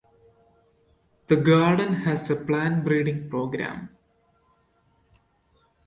[1.27, 3.95] The Garden has a plant breeding program.